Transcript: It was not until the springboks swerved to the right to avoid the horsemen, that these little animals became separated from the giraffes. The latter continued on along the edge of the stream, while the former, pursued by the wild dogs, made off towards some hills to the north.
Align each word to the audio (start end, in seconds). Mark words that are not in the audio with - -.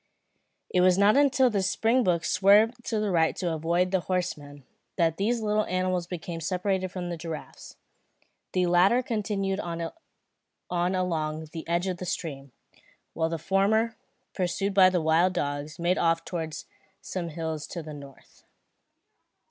It 0.71 0.81
was 0.81 0.97
not 0.97 1.15
until 1.15 1.51
the 1.51 1.61
springboks 1.61 2.31
swerved 2.31 2.83
to 2.85 2.99
the 2.99 3.11
right 3.11 3.35
to 3.35 3.53
avoid 3.53 3.91
the 3.91 3.99
horsemen, 3.99 4.63
that 4.95 5.17
these 5.17 5.41
little 5.41 5.65
animals 5.65 6.07
became 6.07 6.41
separated 6.41 6.87
from 6.89 7.11
the 7.11 7.17
giraffes. 7.17 7.75
The 8.53 8.65
latter 8.65 9.03
continued 9.03 9.59
on 9.59 9.91
along 10.71 11.49
the 11.51 11.67
edge 11.67 11.85
of 11.85 11.97
the 11.97 12.07
stream, 12.07 12.51
while 13.13 13.29
the 13.29 13.37
former, 13.37 13.95
pursued 14.33 14.73
by 14.73 14.89
the 14.89 15.01
wild 15.03 15.33
dogs, 15.33 15.77
made 15.77 15.99
off 15.99 16.25
towards 16.25 16.65
some 17.01 17.29
hills 17.29 17.67
to 17.67 17.83
the 17.83 17.93
north. 17.93 18.43